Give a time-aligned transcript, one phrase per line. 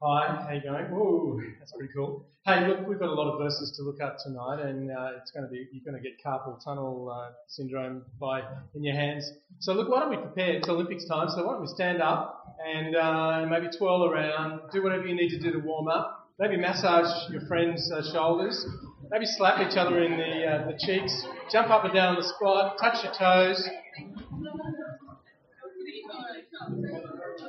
[0.00, 0.86] Hi, how you going?
[0.92, 2.24] Ooh, that's pretty cool.
[2.46, 5.32] Hey, look, we've got a lot of verses to look at tonight, and uh, it's
[5.32, 8.42] going to be you're going to get carpal tunnel uh, syndrome by
[8.76, 9.28] in your hands.
[9.58, 10.52] So look, why don't we prepare?
[10.52, 14.84] It's Olympics time, so why don't we stand up and uh, maybe twirl around, do
[14.84, 16.30] whatever you need to do to warm up.
[16.38, 18.64] Maybe massage your friends' uh, shoulders.
[19.10, 21.24] Maybe slap each other in the uh, the cheeks.
[21.50, 22.78] Jump up and down the spot.
[22.80, 23.68] Touch your toes.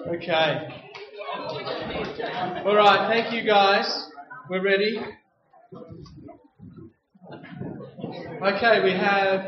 [0.07, 0.88] Okay.
[1.69, 4.09] All right, thank you guys.
[4.49, 4.99] We're ready.
[8.41, 9.41] Okay, we have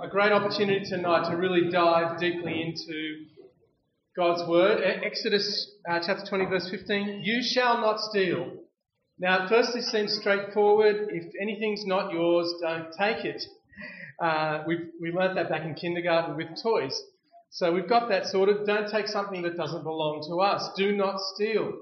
[0.00, 3.24] a great opportunity tonight to really dive deeply into
[4.16, 4.80] God's Word.
[5.04, 7.22] Exodus uh, chapter 20, verse 15.
[7.24, 8.52] You shall not steal.
[9.18, 11.08] Now, at first, this seems straightforward.
[11.10, 13.42] If anything's not yours, don't take it.
[14.22, 17.02] Uh, we we learnt that back in kindergarten with toys.
[17.56, 18.66] So we've got that sorted.
[18.66, 20.68] Don't take something that doesn't belong to us.
[20.76, 21.72] Do not steal.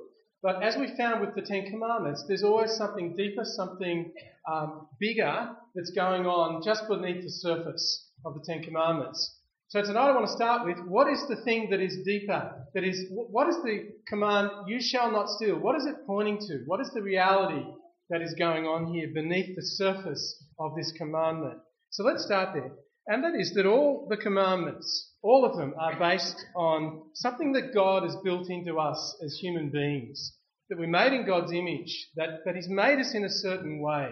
[0.40, 4.12] But as we found with the Ten Commandments, there's always something deeper, something
[4.48, 9.36] um, bigger that's going on just beneath the surface of the Ten Commandments.
[9.66, 12.54] So tonight I want to start with what is the thing that is deeper?
[12.74, 15.58] That is, what is the command, you shall not steal?
[15.58, 16.62] What is it pointing to?
[16.66, 17.66] What is the reality
[18.10, 21.58] that is going on here beneath the surface of this commandment?
[21.90, 22.70] So let's start there.
[23.06, 27.74] And that is that all the commandments, all of them are based on something that
[27.74, 30.36] God has built into us as human beings,
[30.70, 34.10] that we're made in God's image, that, that He's made us in a certain way.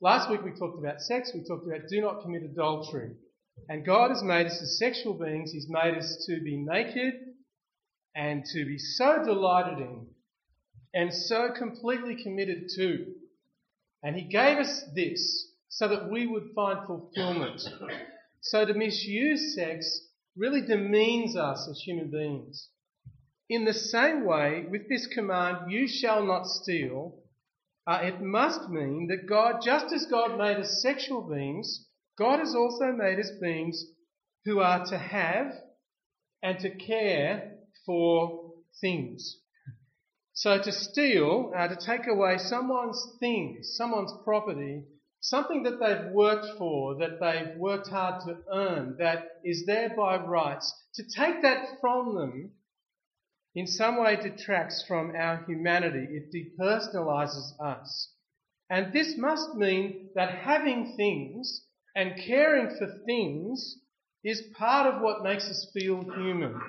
[0.00, 3.12] Last week we talked about sex, we talked about do not commit adultery.
[3.68, 7.14] And God has made us as sexual beings, He's made us to be naked
[8.16, 10.06] and to be so delighted in
[10.94, 13.06] and so completely committed to.
[14.02, 17.62] And He gave us this so that we would find fulfillment.
[18.48, 20.02] So to misuse sex
[20.36, 22.68] really demeans us as human beings.
[23.48, 27.24] In the same way, with this command, you shall not steal,
[27.88, 32.54] uh, it must mean that God, just as God made us sexual beings, God has
[32.54, 33.84] also made us beings
[34.44, 35.52] who are to have
[36.40, 39.38] and to care for things.
[40.34, 44.84] So to steal, uh, to take away someone's things, someone's property,
[45.20, 50.16] something that they've worked for, that they've worked hard to earn, that is there by
[50.16, 52.52] rights, to take that from them
[53.54, 56.06] in some way detracts from our humanity.
[56.10, 58.12] It depersonalizes us.
[58.68, 61.62] And this must mean that having things
[61.94, 63.78] and caring for things
[64.22, 66.60] is part of what makes us feel human.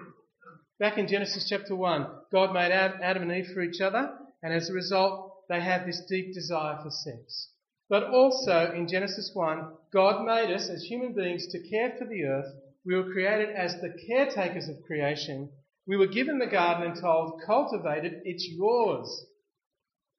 [0.79, 4.69] Back in Genesis chapter 1, God made Adam and Eve for each other, and as
[4.69, 7.49] a result, they have this deep desire for sex.
[7.89, 12.23] But also in Genesis 1, God made us as human beings to care for the
[12.25, 12.53] earth.
[12.85, 15.49] We were created as the caretakers of creation.
[15.87, 19.25] We were given the garden and told, cultivate it, it's yours.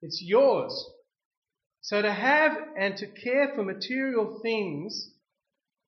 [0.01, 0.89] It's yours.
[1.81, 5.11] So to have and to care for material things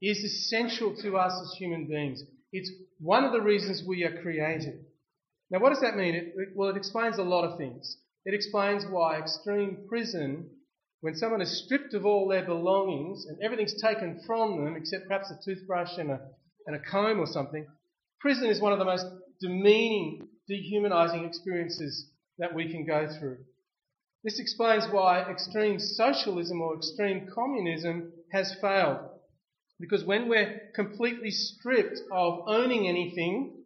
[0.01, 2.23] is essential to us as human beings.
[2.51, 4.85] It's one of the reasons we are created.
[5.49, 6.15] Now, what does that mean?
[6.15, 7.97] It, well, it explains a lot of things.
[8.25, 10.49] It explains why extreme prison
[11.01, 15.31] when someone is stripped of all their belongings and everything's taken from them except perhaps
[15.31, 16.19] a toothbrush and a,
[16.67, 17.65] and a comb or something,
[18.19, 19.05] prison is one of the most
[19.41, 22.07] demeaning, dehumanizing experiences
[22.37, 23.37] that we can go through.
[24.23, 28.99] This explains why extreme socialism or extreme communism has failed.
[29.79, 33.60] Because when we're completely stripped of owning anything,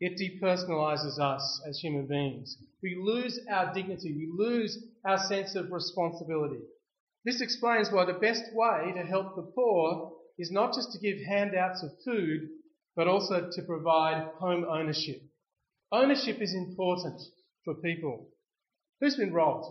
[0.00, 2.56] it depersonalizes us as human beings.
[2.82, 4.14] We lose our dignity.
[4.14, 6.60] We lose our sense of responsibility.
[7.24, 11.18] This explains why the best way to help the poor is not just to give
[11.26, 12.48] handouts of food,
[12.94, 15.20] but also to provide home ownership.
[15.90, 17.20] Ownership is important
[17.64, 18.28] for people.
[19.00, 19.66] Who's been robbed?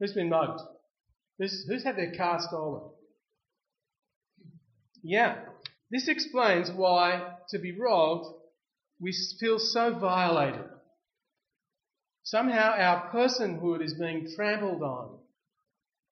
[0.00, 0.60] Who's been mugged?
[1.38, 2.90] Who's, who's had their car stolen?
[5.02, 5.36] Yeah.
[5.90, 8.26] This explains why to be robbed
[9.00, 10.64] we feel so violated.
[12.22, 15.18] Somehow our personhood is being trampled on.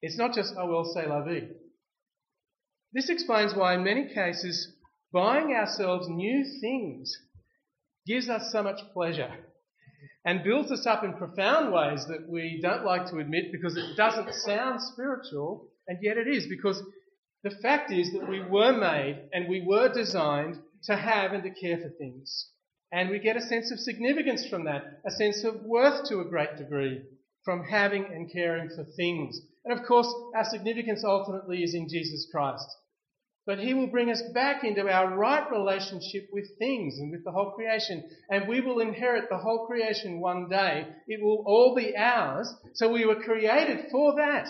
[0.00, 1.48] It's not just, oh well, say la vie.
[2.92, 4.72] This explains why, in many cases,
[5.12, 7.16] buying ourselves new things
[8.06, 9.32] gives us so much pleasure
[10.24, 13.96] and builds us up in profound ways that we don't like to admit because it
[13.96, 16.82] doesn't sound spiritual, and yet it is because
[17.42, 21.50] the fact is that we were made and we were designed to have and to
[21.50, 22.50] care for things.
[22.94, 26.24] And we get a sense of significance from that, a sense of worth to a
[26.24, 27.02] great degree
[27.44, 29.40] from having and caring for things.
[29.64, 30.06] And of course,
[30.36, 32.64] our significance ultimately is in Jesus Christ.
[33.46, 37.32] but He will bring us back into our right relationship with things and with the
[37.32, 38.08] whole creation.
[38.30, 40.86] And we will inherit the whole creation one day.
[41.08, 42.48] It will all be ours.
[42.74, 44.46] So we were created for that.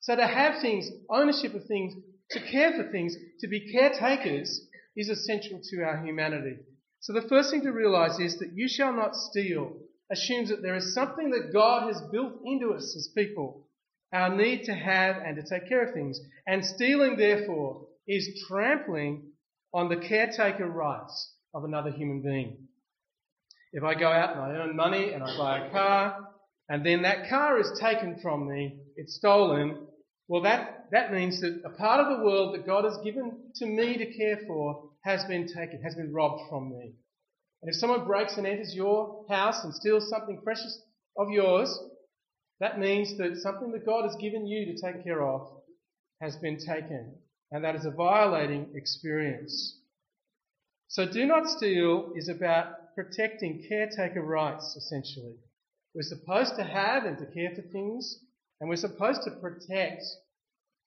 [0.00, 1.94] So to have things, ownership of things,
[2.32, 4.60] to care for things, to be caretakers
[4.94, 6.58] is essential to our humanity.
[7.00, 9.76] So the first thing to realize is that you shall not steal
[10.10, 13.66] assumes that there is something that God has built into us as people.
[14.12, 16.18] Our need to have and to take care of things.
[16.46, 19.32] And stealing, therefore, is trampling
[19.74, 22.56] on the caretaker rights of another human being.
[23.72, 26.28] If I go out and I earn money and I buy a car,
[26.70, 29.86] and then that car is taken from me, it's stolen,
[30.26, 33.66] well, that, that means that a part of the world that God has given to
[33.66, 36.92] me to care for has been taken, has been robbed from me.
[37.62, 40.82] And if someone breaks and enters your house and steals something precious
[41.16, 41.76] of yours,
[42.60, 45.48] that means that something that God has given you to take care of
[46.20, 47.14] has been taken.
[47.50, 49.80] And that is a violating experience.
[50.88, 55.36] So do not steal is about protecting caretaker rights, essentially.
[55.94, 58.18] We're supposed to have and to care for things,
[58.60, 60.02] and we're supposed to protect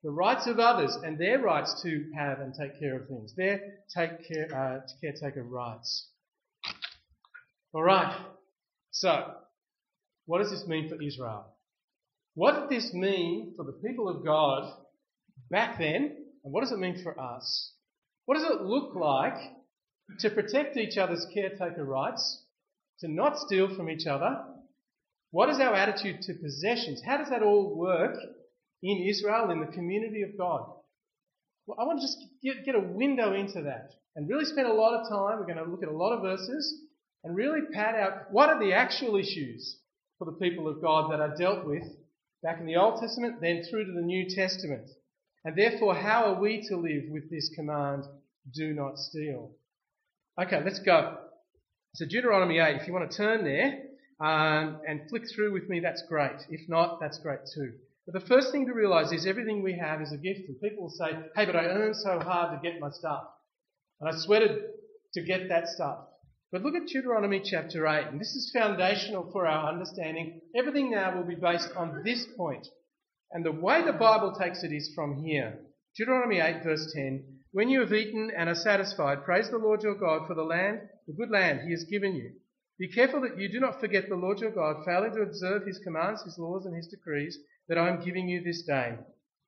[0.04, 3.60] the rights of others and their rights to have and take care of things, their
[3.96, 6.08] take care, uh, caretaker rights.
[7.74, 8.20] All right.
[8.90, 9.34] So,
[10.26, 11.46] what does this mean for Israel?
[12.34, 14.74] What did this mean for the people of God
[15.50, 16.18] back then?
[16.44, 17.74] And what does it mean for us?
[18.26, 19.38] What does it look like
[20.20, 22.44] to protect each other's caretaker rights,
[23.00, 24.44] to not steal from each other?
[25.32, 27.02] What is our attitude to possessions?
[27.06, 28.18] How does that all work
[28.84, 30.72] in Israel, in the community of God?
[31.68, 34.74] Well, I want to just get, get a window into that and really spend a
[34.74, 35.40] lot of time.
[35.40, 36.82] We're going to look at a lot of verses
[37.24, 39.78] and really pad out what are the actual issues
[40.18, 41.84] for the people of God that are dealt with
[42.44, 44.90] back in the Old Testament, then through to the New Testament.
[45.46, 48.04] And therefore, how are we to live with this command,
[48.54, 49.52] do not steal?
[50.42, 51.18] Okay, let's go.
[51.96, 53.82] So Deuteronomy 8, if you want to turn there
[54.20, 56.46] um, and flick through with me, that's great.
[56.50, 57.74] If not, that's great too.
[58.12, 60.42] But the first thing to realize is everything we have is a gift.
[60.48, 63.24] And people will say, hey, but I earned so hard to get my stuff.
[64.00, 64.64] And I sweated
[65.14, 66.00] to get that stuff.
[66.52, 70.42] But look at Deuteronomy chapter 8, and this is foundational for our understanding.
[70.54, 72.68] Everything now will be based on this point.
[73.32, 75.60] And the way the Bible takes it is from here.
[75.96, 77.24] Deuteronomy 8, verse 10
[77.54, 80.82] When you have eaten and are satisfied, praise the Lord your God for the land,
[81.08, 82.32] the good land he has given you.
[82.78, 85.80] Be careful that you do not forget the Lord your God, failing to observe his
[85.80, 87.38] commands, his laws, and his decrees
[87.72, 88.96] that I am giving you this day.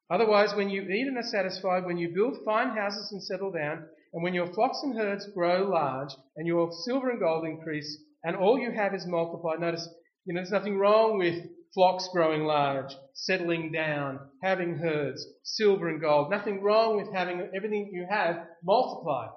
[0.09, 3.83] Otherwise, when you eat and are satisfied, when you build fine houses and settle down,
[4.13, 8.37] and when your flocks and herds grow large, and your silver and gold increase, and
[8.37, 9.59] all you have is multiplied.
[9.59, 9.89] Notice,
[10.23, 11.35] you know, there's nothing wrong with
[11.73, 16.31] flocks growing large, settling down, having herds, silver and gold.
[16.31, 19.31] Nothing wrong with having everything you have multiplied.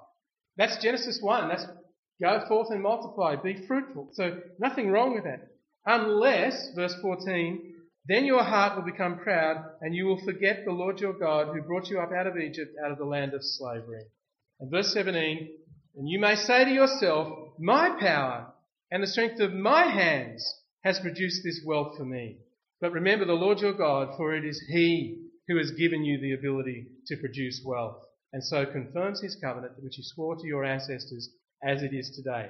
[0.55, 1.49] That's Genesis 1.
[1.49, 1.65] That's
[2.21, 4.11] go forth and multiply, be fruitful.
[4.13, 5.49] So nothing wrong with that.
[5.85, 7.73] Unless, verse 14,
[8.07, 11.61] then your heart will become proud and you will forget the Lord your God who
[11.61, 14.03] brought you up out of Egypt, out of the land of slavery.
[14.59, 15.49] And verse 17,
[15.97, 17.27] and you may say to yourself,
[17.59, 18.53] my power
[18.91, 22.37] and the strength of my hands has produced this wealth for me.
[22.79, 26.33] But remember the Lord your God, for it is He who has given you the
[26.33, 27.97] ability to produce wealth,
[28.31, 31.29] and so confirms His covenant which He swore to your ancestors
[31.63, 32.49] as it is today.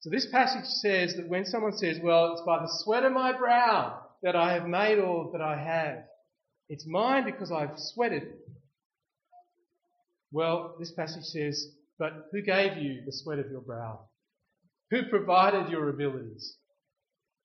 [0.00, 3.32] So this passage says that when someone says, well, it's by the sweat of my
[3.32, 6.04] brow that I have made all that I have,
[6.68, 8.24] it's mine because I've sweated
[10.34, 14.00] well, this passage says, But who gave you the sweat of your brow?
[14.90, 16.56] Who provided your abilities?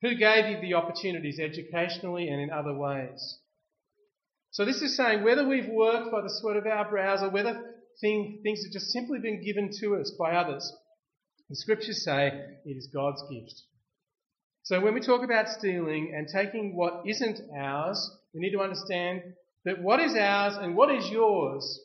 [0.01, 3.37] Who gave you the opportunities educationally and in other ways?
[4.49, 7.61] So this is saying whether we've worked by the sweat of our brows or whether
[8.01, 10.73] thing, things have just simply been given to us by others,
[11.47, 12.31] the scriptures say
[12.65, 13.53] it is God's gift.
[14.69, 19.23] So when we talk about stealing and taking what isn't ours, we need to understand
[19.65, 21.79] that what is ours and what is yours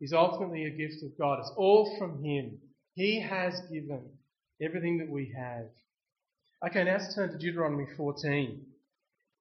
[0.00, 1.40] is ultimately a gift of God.
[1.40, 2.56] It's all from Him.
[2.94, 4.00] He has given
[4.62, 5.66] everything that we have.
[6.66, 8.64] Okay, now let's turn to Deuteronomy 14.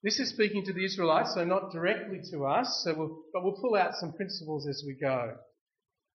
[0.03, 3.53] This is speaking to the Israelites, so not directly to us, so we'll, but we'll
[3.53, 5.37] pull out some principles as we go.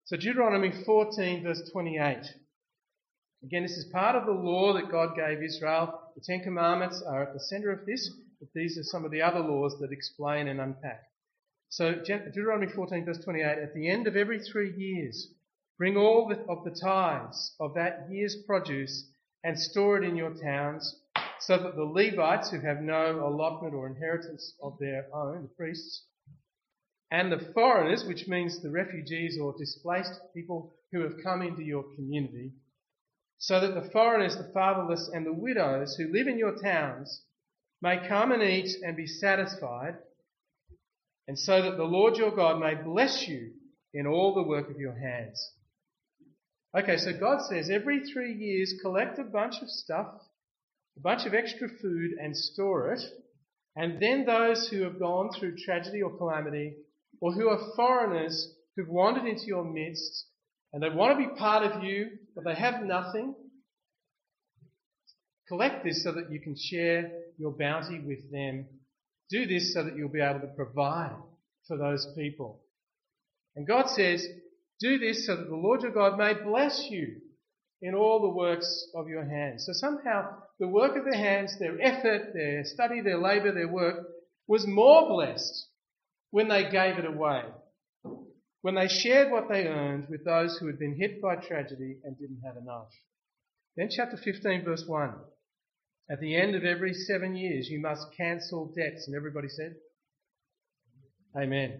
[0.05, 2.19] So Deuteronomy 14 verse 28.
[3.45, 6.03] Again, this is part of the law that God gave Israel.
[6.15, 9.23] The Ten Commandments are at the center of this, but these are some of the
[9.23, 11.03] other laws that explain and unpack.
[11.71, 15.29] So Deuteronomy 14 verse 28, at the end of every three years,
[15.77, 19.11] bring all of the tithes of that year's produce
[19.43, 21.01] and store it in your towns,
[21.41, 26.07] so that the Levites who have no allotment or inheritance of their own, the priests,
[27.11, 31.85] and the foreigners, which means the refugees or displaced people who have come into your
[31.97, 32.53] community,
[33.47, 37.21] so that the foreigners, the fatherless, and the widows who live in your towns
[37.83, 39.99] may come and eat and be satisfied,
[41.29, 43.51] and so that the Lord your God may bless you
[43.93, 45.47] in all the work of your hands.
[46.75, 50.07] Okay, so God says every three years collect a bunch of stuff,
[50.97, 53.03] a bunch of extra food, and store it.
[53.77, 56.77] And then those who have gone through tragedy or calamity,
[57.21, 60.29] or who are foreigners who've wandered into your midst,
[60.73, 63.35] and they want to be part of you, but they have nothing,
[65.49, 68.67] collect this so that you can share your bounty with them.
[69.31, 71.17] Do this so that you'll be able to provide
[71.67, 72.61] for those people.
[73.57, 74.27] And God says,
[74.81, 77.21] do this so that the Lord your God may bless you
[77.81, 79.67] in all the works of your hands.
[79.67, 84.07] So somehow the work of their hands, their effort, their study, their labour, their work
[84.47, 85.69] was more blessed
[86.31, 87.43] when they gave it away.
[88.65, 92.17] When they shared what they earned with those who had been hit by tragedy and
[92.17, 92.89] didn't have enough.
[93.77, 95.13] Then chapter 15 verse 1.
[96.11, 99.07] At the end of every seven years you must cancel debts.
[99.07, 99.75] And everybody said?
[101.37, 101.79] Amen.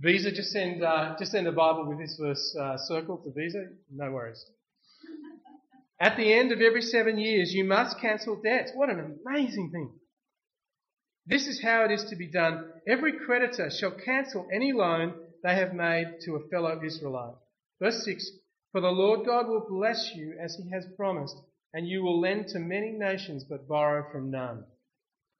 [0.00, 3.66] Visa, just send uh, just send a Bible with this verse uh, circled to Visa.
[3.94, 4.44] No worries.
[6.00, 8.72] At the end of every seven years, you must cancel debts.
[8.74, 9.92] What an amazing thing!
[11.24, 12.64] This is how it is to be done.
[12.84, 17.34] Every creditor shall cancel any loan they have made to a fellow Israelite.
[17.80, 18.30] Verse 6
[18.72, 21.36] For the Lord God will bless you as he has promised,
[21.72, 24.64] and you will lend to many nations but borrow from none.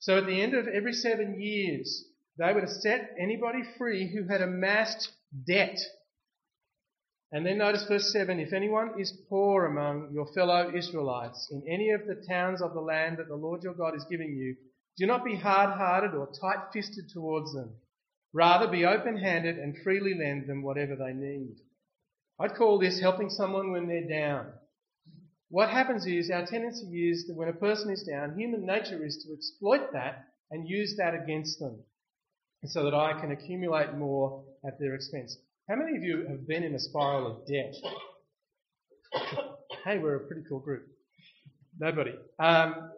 [0.00, 2.04] So at the end of every seven years,
[2.38, 5.10] they were to set anybody free who had amassed
[5.46, 5.78] debt.
[7.32, 11.90] And then notice verse 7 If anyone is poor among your fellow Israelites in any
[11.90, 14.56] of the towns of the land that the Lord your God is giving you,
[14.96, 17.74] do not be hard hearted or tight fisted towards them.
[18.32, 21.56] Rather, be open handed and freely lend them whatever they need.
[22.40, 24.52] I'd call this helping someone when they're down.
[25.50, 29.24] What happens is our tendency is that when a person is down, human nature is
[29.24, 31.80] to exploit that and use that against them
[32.64, 35.36] so that I can accumulate more at their expense.
[35.68, 37.74] How many of you have been in a spiral of debt?
[39.84, 40.86] hey, we're a pretty cool group.
[41.78, 42.12] Nobody.
[42.38, 42.90] Um,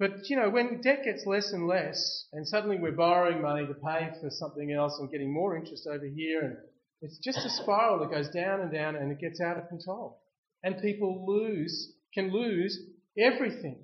[0.00, 3.74] but you know, when debt gets less and less, and suddenly we're borrowing money to
[3.74, 6.56] pay for something else and getting more interest over here, and
[7.02, 10.18] it's just a spiral that goes down and down, and it gets out of control,
[10.62, 12.78] and people lose can lose
[13.18, 13.78] everything.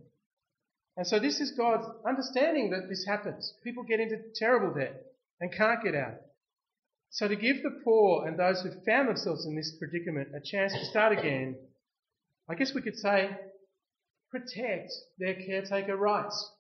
[0.97, 3.53] And so this is God's understanding that this happens.
[3.63, 4.99] People get into terrible debt
[5.41, 6.15] and can't get out.
[7.11, 10.73] So to give the poor and those who found themselves in this predicament a chance
[10.73, 11.57] to start again,
[12.49, 13.31] I guess we could say,
[14.31, 16.53] protect their caretaker rights.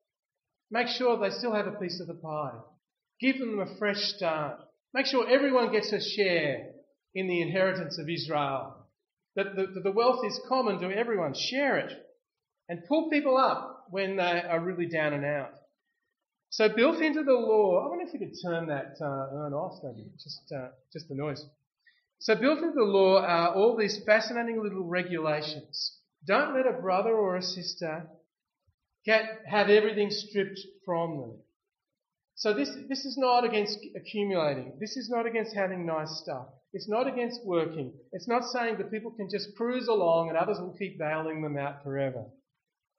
[0.70, 2.58] Make sure they still have a piece of the pie.
[3.20, 4.60] Give them a fresh start.
[4.92, 6.70] Make sure everyone gets a share
[7.14, 8.76] in the inheritance of Israel.
[9.36, 11.34] That the, that the wealth is common to everyone.
[11.34, 11.92] Share it.
[12.68, 15.52] And pull people up when they are really down and out.
[16.50, 19.82] So built into the law, I wonder if we could turn that uh, urn off,
[19.82, 21.44] maybe, just, uh, just the noise.
[22.18, 25.98] So built into the law are all these fascinating little regulations.
[26.26, 28.06] Don't let a brother or a sister
[29.04, 31.32] get, have everything stripped from them.
[32.34, 34.74] So this, this is not against accumulating.
[34.78, 36.46] This is not against having nice stuff.
[36.72, 37.92] It's not against working.
[38.12, 41.56] It's not saying that people can just cruise along and others will keep bailing them
[41.56, 42.26] out forever.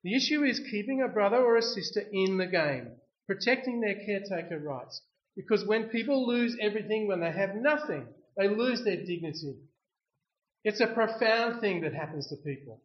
[0.04, 2.92] The issue is keeping a brother or a sister in the game
[3.28, 5.02] protecting their caretaker rights.
[5.36, 8.08] Because when people lose everything, when they have nothing,
[8.38, 9.58] they lose their dignity.
[10.64, 12.82] It's a profound thing that happens to people.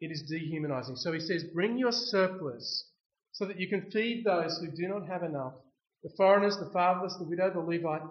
[0.00, 0.96] It is dehumanizing.
[0.96, 2.88] So he says, bring your surplus
[3.32, 5.54] so that you can feed those who do not have enough
[6.02, 8.08] the foreigners, the fatherless, the widow, the Levite.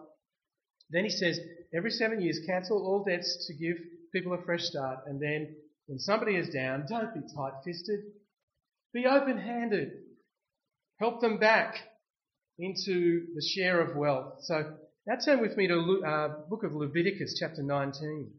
[0.89, 1.39] Then he says,
[1.74, 3.77] every seven years, cancel all debts to give
[4.13, 5.00] people a fresh start.
[5.06, 5.56] And then
[5.88, 8.00] when somebody is down, don't be tight fisted.
[8.94, 9.91] Be open handed.
[11.00, 11.75] Help them back
[12.60, 14.39] into the share of wealth.
[14.41, 14.75] So
[15.06, 18.32] now turn with me to uh, book of Leviticus, chapter 19.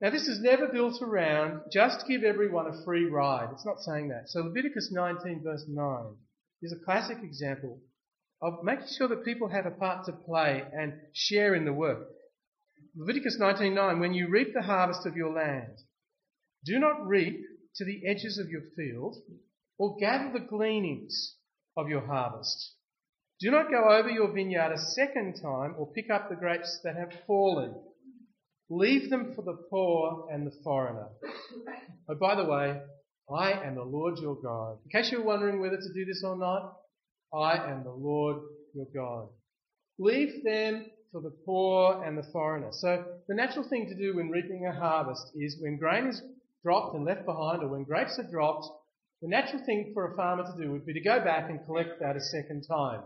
[0.00, 3.48] Now this is never built around just give everyone a free ride.
[3.52, 4.28] It's not saying that.
[4.28, 6.16] So Leviticus 19 verse 9
[6.62, 7.80] is a classic example
[8.40, 12.06] of making sure that people have a part to play and share in the work.
[12.96, 15.78] Leviticus 19:9 When you reap the harvest of your land,
[16.64, 17.40] do not reap
[17.76, 19.16] to the edges of your field,
[19.78, 21.36] or gather the gleanings
[21.76, 22.74] of your harvest.
[23.40, 26.96] Do not go over your vineyard a second time or pick up the grapes that
[26.96, 27.74] have fallen.
[28.70, 31.08] Leave them for the poor and the foreigner.
[32.08, 32.80] Oh, by the way,
[33.30, 34.78] I am the Lord your God.
[34.84, 36.76] In case you're wondering whether to do this or not,
[37.34, 38.42] I am the Lord
[38.74, 39.28] your God.
[39.98, 42.68] Leave them for the poor and the foreigner.
[42.72, 46.22] So the natural thing to do when reaping a harvest is when grain is
[46.62, 48.66] dropped and left behind, or when grapes are dropped,
[49.22, 52.00] the natural thing for a farmer to do would be to go back and collect
[52.00, 53.00] that a second time.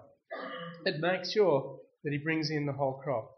[0.84, 3.30] It makes sure that he brings in the whole crop.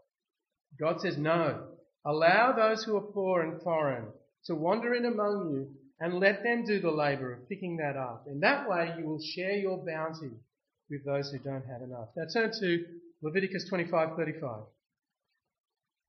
[0.79, 1.67] God says, no.
[2.05, 4.05] Allow those who are poor and foreign
[4.45, 5.67] to wander in among you
[5.99, 8.25] and let them do the labour of picking that up.
[8.27, 10.31] In that way, you will share your bounty
[10.89, 12.09] with those who don't have enough.
[12.15, 12.85] Now turn to
[13.21, 14.67] Leviticus 25:35.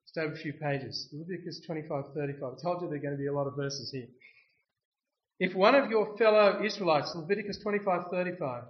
[0.04, 1.08] Just over a few pages.
[1.12, 2.58] Leviticus 25:35.
[2.58, 4.08] I told you there are going to be a lot of verses here.
[5.38, 8.64] If one of your fellow Israelites, Leviticus 25:35.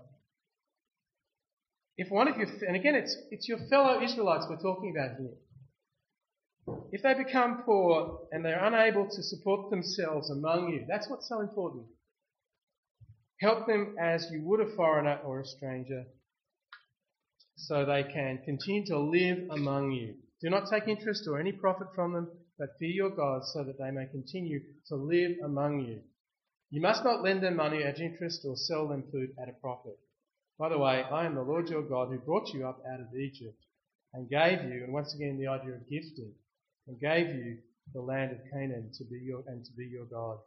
[1.99, 5.33] If one of your, and again, it's, it's your fellow Israelites we're talking about here.
[6.97, 11.41] If they become poor and they're unable to support themselves among you, that's what's so
[11.41, 11.85] important.
[13.39, 16.07] Help them as you would a foreigner or a stranger
[17.55, 20.15] so they can continue to live among you.
[20.41, 23.77] Do not take interest or any profit from them, but fear your God so that
[23.77, 26.01] they may continue to live among you.
[26.71, 29.99] You must not lend them money at interest or sell them food at a profit.
[30.59, 33.15] By the way, I am the Lord your God who brought you up out of
[33.15, 33.63] Egypt
[34.15, 36.33] and gave you, and once again the idea of gifting,
[36.87, 37.59] and gave you
[37.95, 40.39] the land of Canaan to be your, and to be your God.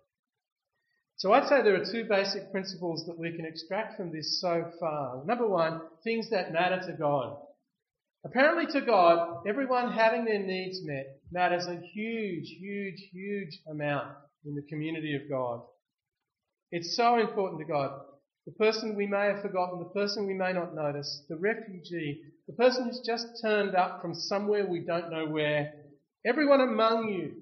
[1.18, 4.72] So I'd say there are two basic principles that we can extract from this so
[4.80, 5.24] far.
[5.26, 7.38] Number one, things that matter to God.
[8.26, 14.08] Apparently to God, everyone having their needs met matters a huge, huge, huge amount
[14.46, 15.62] in the community of God.
[16.72, 18.00] It's so important to God.
[18.46, 22.54] The person we may have forgotten, the person we may not notice, the refugee, the
[22.54, 25.74] person who's just turned up from somewhere we don't know where,
[26.26, 27.34] everyone among you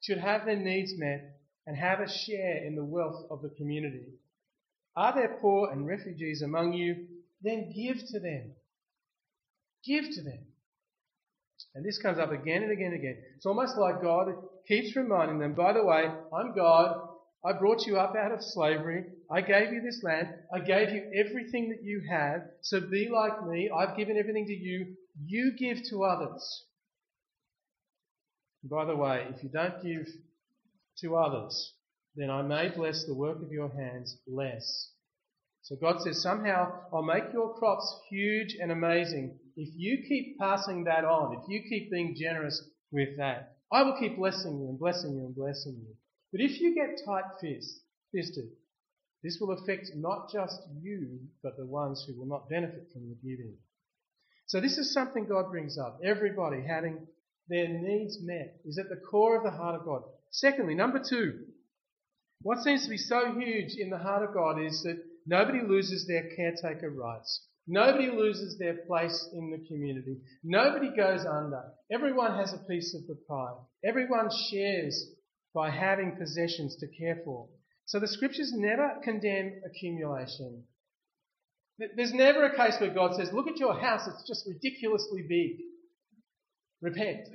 [0.00, 4.06] should have their needs met and have a share in the wealth of the community.
[4.96, 7.06] Are there poor and refugees among you?
[7.42, 8.52] Then give to them.
[9.84, 10.40] Give to them.
[11.74, 13.16] And this comes up again and again and again.
[13.36, 14.28] It's almost like God
[14.68, 16.04] keeps reminding them, by the way,
[16.36, 17.08] I'm God.
[17.44, 19.04] I brought you up out of slavery.
[19.30, 20.28] I gave you this land.
[20.54, 22.42] I gave you everything that you have.
[22.60, 23.70] So be like me.
[23.70, 24.94] I've given everything to you.
[25.24, 26.64] You give to others.
[28.64, 30.06] By the way, if you don't give
[30.98, 31.74] to others,
[32.14, 34.90] then I may bless the work of your hands less.
[35.62, 40.84] So God says, somehow I'll make your crops huge and amazing if you keep passing
[40.84, 43.56] that on, if you keep being generous with that.
[43.72, 45.94] I will keep blessing you and blessing you and blessing you.
[46.30, 47.24] But if you get tight
[48.12, 48.50] fisted,
[49.22, 53.14] this will affect not just you, but the ones who will not benefit from the
[53.22, 53.54] giving.
[54.46, 56.00] So this is something God brings up.
[56.04, 57.06] Everybody having
[57.52, 60.02] their needs met is at the core of the heart of God.
[60.30, 61.40] Secondly, number two,
[62.40, 66.06] what seems to be so huge in the heart of God is that nobody loses
[66.06, 67.46] their caretaker rights.
[67.68, 70.16] Nobody loses their place in the community.
[70.42, 71.62] Nobody goes under.
[71.92, 73.52] Everyone has a piece of the pie.
[73.84, 75.10] Everyone shares
[75.54, 77.48] by having possessions to care for.
[77.84, 80.64] So the scriptures never condemn accumulation.
[81.96, 85.58] There's never a case where God says, look at your house, it's just ridiculously big.
[86.82, 87.28] Repent.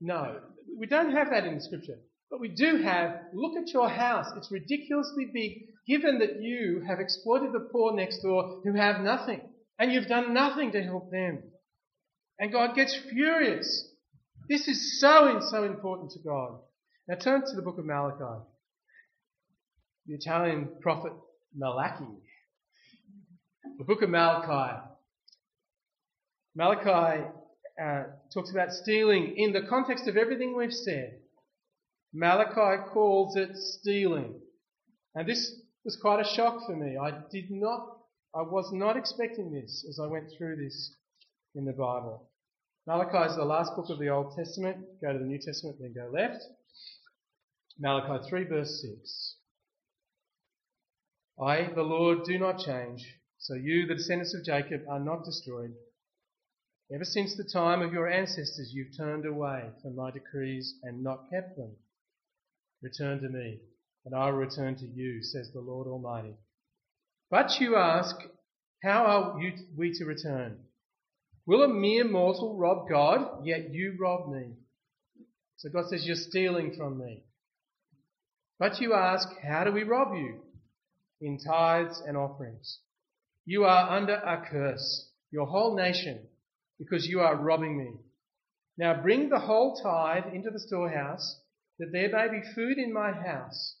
[0.00, 0.40] No,
[0.76, 1.98] we don't have that in the scripture.
[2.30, 4.26] But we do have, look at your house.
[4.36, 5.52] It's ridiculously big
[5.86, 9.40] given that you have exploited the poor next door who have nothing.
[9.78, 11.42] And you've done nothing to help them.
[12.38, 13.88] And God gets furious.
[14.48, 16.58] This is so, so important to God.
[17.06, 18.42] Now turn to the book of Malachi.
[20.06, 21.12] The Italian prophet
[21.54, 22.04] Malachi.
[23.78, 24.80] The book of Malachi.
[26.56, 27.28] Malachi
[27.82, 31.18] uh, talks about stealing in the context of everything we've said.
[32.12, 34.34] Malachi calls it stealing.
[35.14, 35.52] And this
[35.84, 36.96] was quite a shock for me.
[36.96, 37.98] I did not,
[38.34, 40.94] I was not expecting this as I went through this
[41.54, 42.30] in the Bible.
[42.86, 44.76] Malachi is the last book of the Old Testament.
[45.02, 46.42] Go to the New Testament, then go left.
[47.78, 49.36] Malachi 3 verse 6.
[51.42, 53.04] I, the Lord, do not change,
[53.38, 55.74] so you, the descendants of Jacob, are not destroyed.
[56.92, 61.30] Ever since the time of your ancestors, you've turned away from my decrees and not
[61.30, 61.72] kept them.
[62.82, 63.60] Return to me,
[64.04, 66.36] and I will return to you, says the Lord Almighty.
[67.30, 68.14] But you ask,
[68.82, 70.58] how are you, we to return?
[71.46, 73.46] Will a mere mortal rob God?
[73.46, 74.52] Yet you rob me.
[75.56, 77.22] So God says, You're stealing from me.
[78.58, 80.42] But you ask, How do we rob you?
[81.22, 82.78] In tithes and offerings.
[83.46, 86.26] You are under a curse, your whole nation
[86.78, 87.92] because you are robbing me.
[88.76, 91.40] Now bring the whole tithe into the storehouse,
[91.78, 93.76] that there may be food in my house.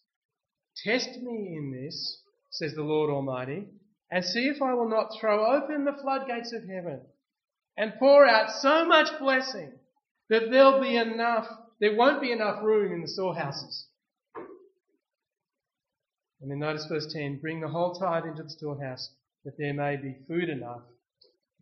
[0.84, 3.66] Test me in this, says the Lord Almighty,
[4.10, 7.00] and see if I will not throw open the floodgates of heaven
[7.76, 9.72] and pour out so much blessing
[10.28, 11.48] that there'll be enough,
[11.80, 13.86] there won't be enough room in the storehouses.
[16.40, 19.10] And then notice verse 10, bring the whole tithe into the storehouse
[19.44, 20.82] that there may be food enough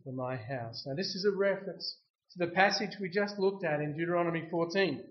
[0.03, 0.83] for my house.
[0.85, 1.97] Now this is a reference
[2.31, 5.03] to the passage we just looked at in Deuteronomy 14,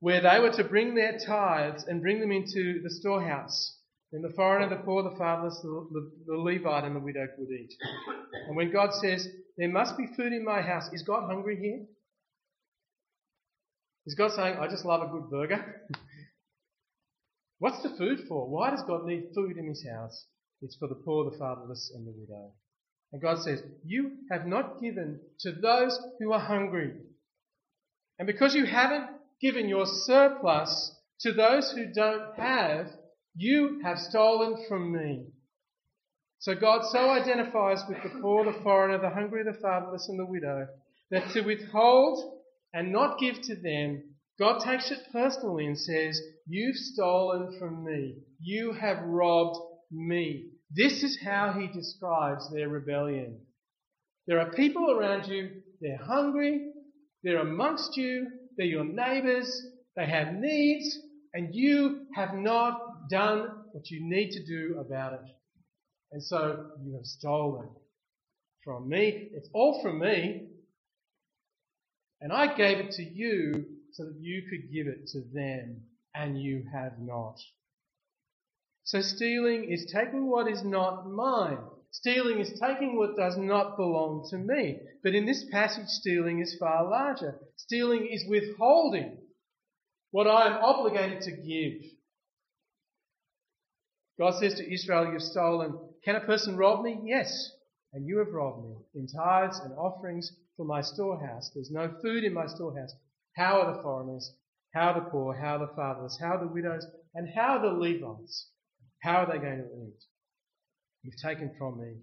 [0.00, 3.76] where they were to bring their tithes and bring them into the storehouse.
[4.12, 7.48] Then the foreigner, the poor, the fatherless, the, the, the Levite, and the widow could
[7.50, 7.72] eat.
[8.48, 11.86] And when God says, there must be food in my house, is God hungry here?
[14.06, 15.82] Is God saying, I just love a good burger?
[17.58, 18.48] What's the food for?
[18.48, 20.26] Why does God need food in his house?
[20.62, 22.52] It's for the poor, the fatherless, and the widow.
[23.12, 26.92] And God says, You have not given to those who are hungry.
[28.18, 29.08] And because you haven't
[29.40, 32.86] given your surplus to those who don't have,
[33.34, 35.26] you have stolen from me.
[36.38, 40.26] So God so identifies with the poor, the foreigner, the hungry, the fatherless, and the
[40.26, 40.68] widow
[41.10, 42.40] that to withhold
[42.72, 44.02] and not give to them,
[44.38, 48.16] God takes it personally and says, You've stolen from me.
[48.40, 49.58] You have robbed
[49.90, 50.50] me.
[50.70, 53.40] This is how he describes their rebellion.
[54.26, 56.70] There are people around you, they're hungry,
[57.24, 59.62] they're amongst you, they're your neighbours,
[59.96, 60.98] they have needs,
[61.34, 65.20] and you have not done what you need to do about it.
[66.12, 67.68] And so you have stolen
[68.64, 69.28] from me.
[69.32, 70.48] It's all from me.
[72.20, 75.82] And I gave it to you so that you could give it to them,
[76.14, 77.36] and you have not.
[78.84, 81.58] So stealing is taking what is not mine.
[81.92, 84.78] Stealing is taking what does not belong to me.
[85.02, 87.38] But in this passage, stealing is far larger.
[87.56, 89.18] Stealing is withholding
[90.12, 91.90] what I am obligated to give.
[94.18, 95.78] God says to Israel, You've stolen.
[96.04, 97.00] Can a person rob me?
[97.04, 97.52] Yes.
[97.92, 101.50] And you have robbed me in tithes and offerings for my storehouse.
[101.54, 102.94] There's no food in my storehouse.
[103.36, 104.32] How are the foreigners?
[104.74, 105.34] How the poor?
[105.34, 106.18] How the fatherless?
[106.20, 106.86] How the widows?
[107.14, 108.48] And how the Levites?
[109.02, 110.02] How are they going to eat?
[111.02, 111.94] You've taken from me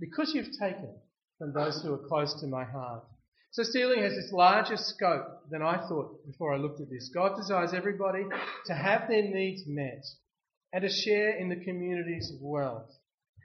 [0.00, 0.94] because you've taken
[1.38, 3.04] from those who are close to my heart.
[3.50, 7.10] So stealing has this larger scope than I thought before I looked at this.
[7.14, 8.24] God desires everybody
[8.66, 10.04] to have their needs met
[10.72, 12.90] and to share in the community's wealth.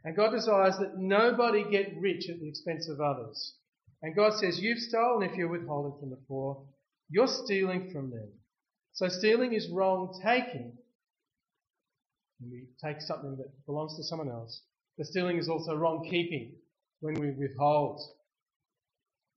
[0.04, 3.56] And God desires that nobody get rich at the expense of others.
[4.02, 6.66] And God says, You've stolen if you're withholding from the poor.
[7.10, 8.28] You're stealing from them.
[8.92, 10.74] So stealing is wrong taking.
[12.44, 14.62] When we take something that belongs to someone else.
[14.98, 16.54] But stealing is also wrong keeping
[17.00, 18.02] when we withhold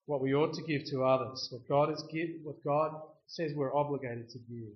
[0.07, 3.75] what we ought to give to others, what God has give, what God says we're
[3.77, 4.75] obligated to give.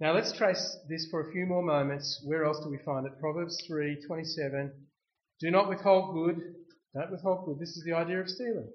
[0.00, 2.22] Now let's trace this for a few more moments.
[2.24, 3.18] Where else do we find it?
[3.20, 4.72] Proverbs 3:27.
[5.40, 6.54] Do not withhold good.
[6.94, 7.58] Don't withhold good.
[7.58, 8.72] This is the idea of stealing.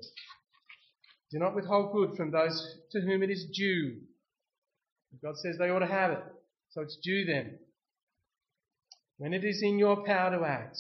[1.32, 4.02] Do not withhold good from those to whom it is due.
[5.24, 6.24] God says they ought to have it,
[6.70, 7.58] so it's due them.
[9.18, 10.78] When it is in your power to act,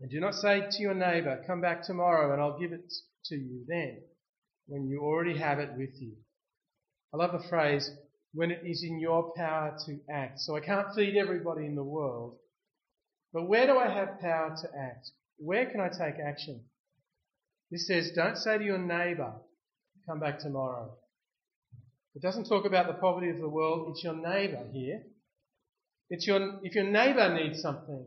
[0.00, 2.92] and do not say to your neighbour, Come back tomorrow and I'll give it
[3.26, 4.02] to you then,
[4.66, 6.12] when you already have it with you.
[7.12, 7.90] I love the phrase,
[8.32, 10.40] when it is in your power to act.
[10.40, 12.36] So I can't feed everybody in the world.
[13.32, 15.10] But where do I have power to act?
[15.38, 16.64] Where can I take action?
[17.70, 19.34] This says, don't say to your neighbour,
[20.06, 20.96] come back tomorrow.
[22.14, 23.88] It doesn't talk about the poverty of the world.
[23.90, 25.02] It's your neighbour here.
[26.10, 28.06] It's your, if your neighbour needs something,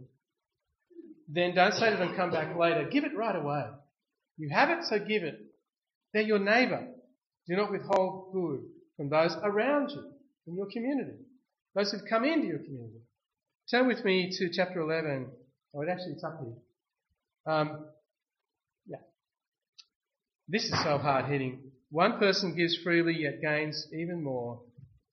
[1.27, 2.89] then don't say to them, come back later.
[2.91, 3.65] Give it right away.
[4.37, 5.39] You have it, so give it.
[6.13, 6.87] They're your neighbour.
[7.47, 8.61] Do not withhold good
[8.97, 10.03] from those around you
[10.47, 11.17] in your community,
[11.75, 13.01] those who've come into your community.
[13.69, 15.27] Turn with me to chapter 11.
[15.73, 17.53] Oh, it actually it's up here.
[17.53, 17.85] Um,
[18.85, 18.97] yeah.
[20.47, 21.71] This is so hard hitting.
[21.89, 24.61] One person gives freely yet gains even more.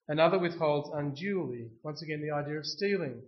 [0.09, 1.67] Another withholds unduly.
[1.83, 3.21] Once again, the idea of stealing.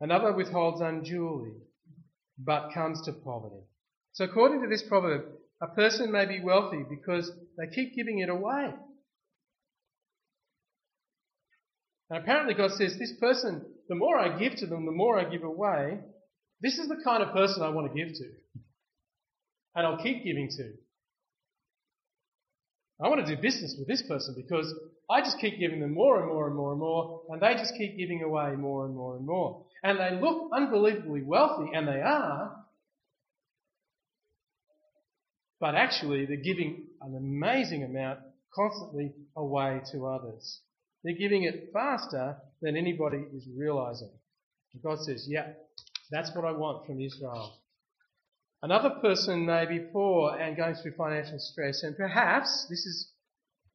[0.00, 1.52] Another withholds unduly,
[2.36, 3.62] but comes to poverty.
[4.12, 5.24] So according to this proverb,
[5.62, 8.74] a person may be wealthy because they keep giving it away.
[12.10, 15.30] And apparently God says, this person, the more I give to them, the more I
[15.30, 16.00] give away.
[16.60, 18.24] This is the kind of person I want to give to.
[19.76, 20.72] And I'll keep giving to.
[23.02, 24.72] I want to do business with this person because
[25.10, 27.74] I just keep giving them more and more and more and more, and they just
[27.76, 29.64] keep giving away more and more and more.
[29.82, 32.56] And they look unbelievably wealthy, and they are,
[35.58, 38.20] but actually they're giving an amazing amount
[38.54, 40.60] constantly away to others.
[41.02, 44.10] They're giving it faster than anybody is realizing.
[44.72, 45.48] And God says, yeah,
[46.10, 47.54] that's what I want from Israel.
[48.62, 53.10] Another person may be poor and going through financial stress, and perhaps this is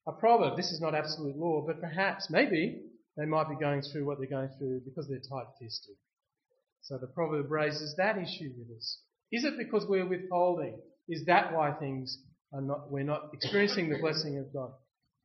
[0.07, 0.55] a proverb.
[0.55, 2.83] This is not absolute law, but perhaps, maybe,
[3.17, 5.95] they might be going through what they're going through because they're tight-fisted.
[6.83, 9.01] So the proverb raises that issue with us.
[9.29, 10.79] Is it because we're withholding?
[11.09, 12.19] Is that why things
[12.53, 14.71] are not, we're not experiencing the blessing of God?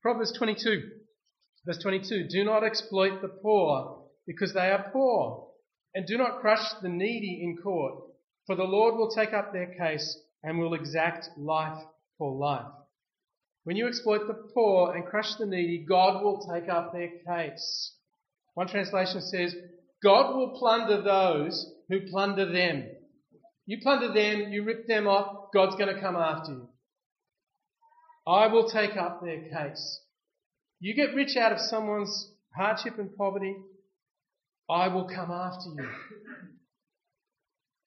[0.03, 0.83] Proverbs 22,
[1.65, 2.27] verse 22.
[2.29, 5.51] Do not exploit the poor because they are poor,
[5.95, 8.03] and do not crush the needy in court,
[8.47, 11.83] for the Lord will take up their case and will exact life
[12.19, 12.67] for life.
[13.65, 17.95] When you exploit the poor and crush the needy, God will take up their case.
[18.55, 19.55] One translation says,
[20.03, 22.89] God will plunder those who plunder them.
[23.67, 26.69] You plunder them, you rip them off, God's going to come after you.
[28.27, 30.01] I will take up their case.
[30.81, 33.55] You get rich out of someone's hardship and poverty,
[34.69, 35.89] I will come after you.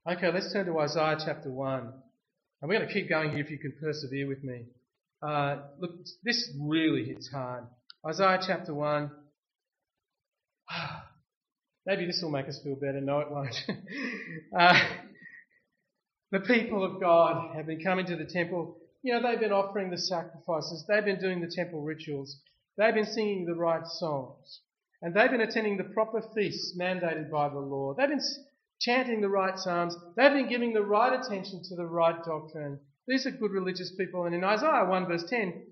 [0.07, 1.79] Okay, let's turn to Isaiah chapter 1.
[1.79, 1.91] And
[2.69, 4.65] we're going to keep going here if you can persevere with me.
[5.19, 7.63] Uh, look, this really hits hard.
[8.07, 9.09] Isaiah chapter 1.
[11.87, 13.01] Maybe this will make us feel better.
[13.01, 13.55] No, it won't.
[14.59, 14.79] uh,
[16.31, 18.77] the people of God have been coming to the temple.
[19.01, 20.85] You know, they've been offering the sacrifices.
[20.87, 22.37] They've been doing the temple rituals.
[22.77, 24.59] They've been singing the right songs.
[25.01, 27.95] And they've been attending the proper feasts mandated by the law.
[27.95, 28.21] They've been
[28.79, 29.95] chanting the right psalms.
[30.15, 32.79] They've been giving the right attention to the right doctrine.
[33.07, 34.25] These are good religious people.
[34.25, 35.63] And in Isaiah 1 verse 10,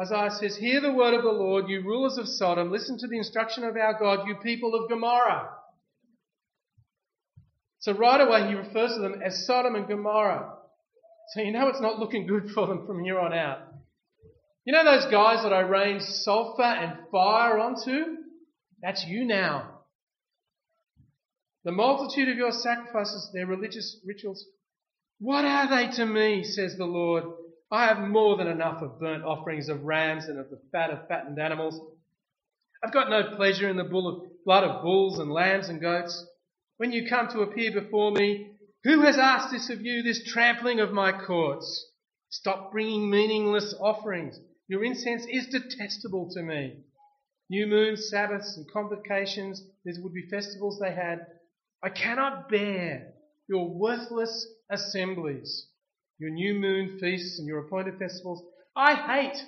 [0.00, 2.70] Isaiah says, Hear the word of the Lord, you rulers of Sodom.
[2.70, 5.50] Listen to the instruction of our God, you people of Gomorrah.
[7.80, 10.54] So right away he refers to them as Sodom and Gomorrah.
[11.34, 13.58] So you know it's not looking good for them from here on out.
[14.64, 18.16] You know those guys that I rained sulfur and fire onto?
[18.80, 19.71] That's you now.
[21.64, 24.44] The multitude of your sacrifices, their religious rituals,
[25.20, 27.24] what are they to me, says the Lord?
[27.70, 31.06] I have more than enough of burnt offerings of rams and of the fat of
[31.06, 31.80] fattened animals.
[32.82, 36.26] I've got no pleasure in the blood of bulls and lambs and goats.
[36.78, 40.80] When you come to appear before me, who has asked this of you, this trampling
[40.80, 41.88] of my courts?
[42.30, 44.40] Stop bringing meaningless offerings.
[44.66, 46.78] Your incense is detestable to me.
[47.48, 51.26] New moons, Sabbaths, and convocations, these would be festivals they had.
[51.82, 53.12] I cannot bear
[53.48, 55.66] your worthless assemblies,
[56.18, 58.42] your new moon feasts and your appointed festivals.
[58.76, 59.42] I hate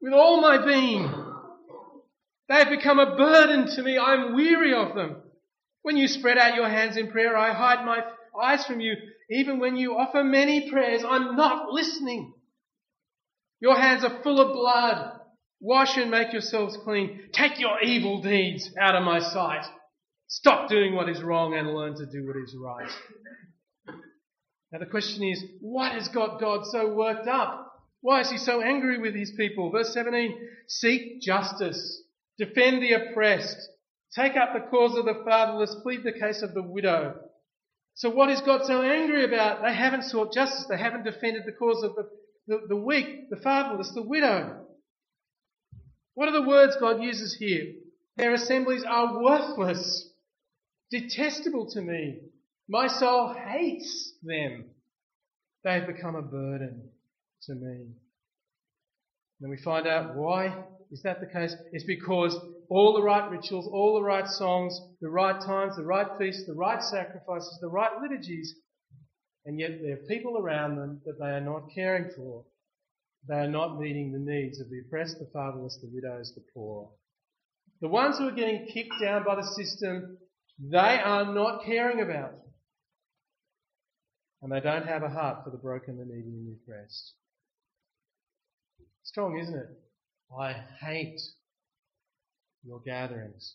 [0.00, 1.10] with all my being.
[2.48, 3.98] They have become a burden to me.
[3.98, 5.16] I am weary of them.
[5.82, 8.02] When you spread out your hands in prayer, I hide my
[8.40, 8.94] eyes from you.
[9.30, 12.32] Even when you offer many prayers, I'm not listening.
[13.60, 15.20] Your hands are full of blood.
[15.60, 17.30] Wash and make yourselves clean.
[17.32, 19.66] Take your evil deeds out of my sight.
[20.28, 22.90] Stop doing what is wrong and learn to do what is right.
[24.72, 27.72] Now the question is, what has got God so worked up?
[28.00, 29.70] Why is he so angry with his people?
[29.70, 30.36] Verse 17,
[30.68, 32.02] seek justice,
[32.38, 33.56] defend the oppressed,
[34.14, 37.14] take up the cause of the fatherless, plead the case of the widow.
[37.94, 39.62] So what is God so angry about?
[39.62, 42.08] They haven't sought justice, they haven't defended the cause of the,
[42.46, 44.66] the, the weak, the fatherless, the widow.
[46.14, 47.72] What are the words God uses here?
[48.16, 50.10] Their assemblies are worthless,
[50.90, 52.20] detestable to me,
[52.68, 54.66] my soul hates them.
[55.64, 56.88] They have become a burden
[57.44, 57.86] to me.
[59.40, 61.54] Then we find out why is that the case?
[61.72, 66.06] It's because all the right rituals, all the right songs, the right times, the right
[66.18, 68.54] feasts, the right sacrifices, the right liturgies,
[69.44, 72.44] and yet there are people around them that they are not caring for.
[73.28, 76.90] They are not meeting the needs of the oppressed, the fatherless, the widows, the poor.
[77.80, 80.18] The ones who are getting kicked down by the system,
[80.58, 82.34] they are not caring about
[84.42, 87.14] and they don't have a heart for the broken, the needy, and the oppressed.
[89.02, 89.68] Strong, isn't it?
[90.38, 91.20] I hate
[92.64, 93.54] your gatherings.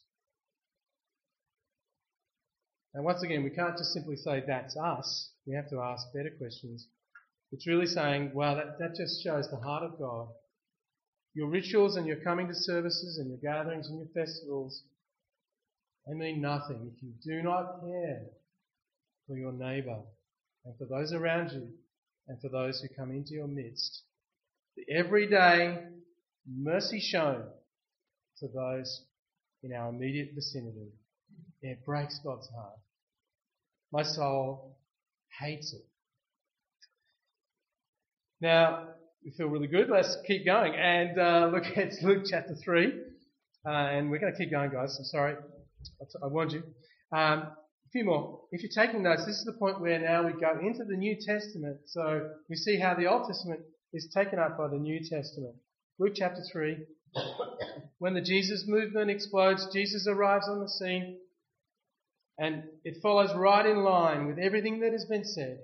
[2.94, 5.32] And once again, we can't just simply say that's us.
[5.46, 6.88] We have to ask better questions.
[7.52, 10.28] It's really saying, well, that, that just shows the heart of God.
[11.34, 14.84] Your rituals and your coming to services and your gatherings and your festivals,
[16.08, 18.24] they mean nothing if you do not care
[19.28, 20.00] for your neighbour
[20.66, 21.68] and for those around you
[22.28, 24.04] and for those who come into your midst.
[24.76, 25.80] The everyday
[26.48, 27.44] mercy shown
[28.40, 29.04] to those
[29.64, 30.90] in our immediate vicinity.
[31.62, 32.80] It breaks God's heart.
[33.92, 34.78] My soul
[35.40, 35.86] hates it.
[38.40, 38.88] Now,
[39.24, 39.90] we feel really good.
[39.90, 42.94] Let's keep going and uh, look at Luke chapter 3.
[43.64, 44.98] Uh, and we're going to keep going, guys.
[44.98, 45.36] I'm sorry.
[46.22, 46.63] I warned you.
[47.12, 47.48] Um,
[47.86, 48.41] a few more.
[48.52, 51.15] If you're taking notes, this is the point where now we go into the New
[51.20, 51.78] Testament.
[51.88, 53.62] So we see how the Old Testament
[53.94, 55.56] is taken up by the New Testament.
[56.00, 56.78] Luke chapter 3.
[58.00, 61.17] When the Jesus movement explodes, Jesus arrives on the scene,
[62.39, 65.60] and it follows right in line with everything that has been said.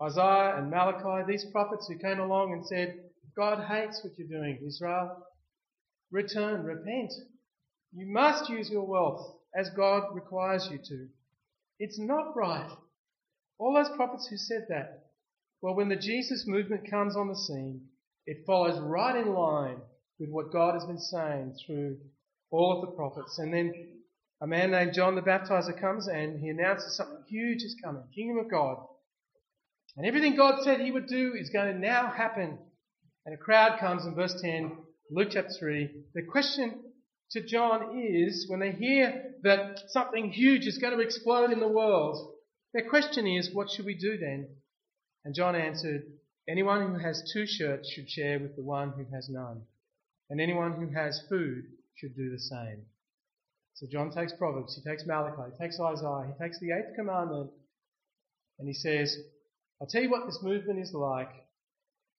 [0.00, 2.94] Isaiah and Malachi, these prophets who came along and said,
[3.36, 5.26] God hates what you're doing, Israel.
[6.10, 7.12] Return, repent.
[7.92, 11.08] You must use your wealth as God requires you to.
[11.78, 12.70] It's not right.
[13.58, 15.06] All those prophets who said that.
[15.60, 17.82] Well, when the Jesus movement comes on the scene,
[18.26, 19.78] it follows right in line
[20.18, 21.98] with what God has been saying through
[22.50, 23.38] all of the prophets.
[23.38, 23.72] And then
[24.40, 28.44] a man named John the Baptizer comes and he announces something huge is coming, kingdom
[28.44, 28.78] of God.
[29.96, 32.58] And everything God said he would do is going to now happen.
[33.26, 34.76] And a crowd comes in verse 10,
[35.10, 35.90] Luke chapter 3.
[36.14, 36.80] The question
[37.32, 41.68] to John is when they hear that something huge is going to explode in the
[41.68, 42.34] world,
[42.72, 44.48] their question is, what should we do then?
[45.24, 46.04] And John answered,
[46.48, 49.62] anyone who has two shirts should share with the one who has none.
[50.30, 51.64] And anyone who has food
[51.96, 52.82] should do the same.
[53.74, 57.50] So John takes Proverbs, he takes Malachi, he takes Isaiah, he takes the eighth commandment,
[58.58, 59.16] and he says,
[59.80, 61.30] I'll tell you what this movement is like.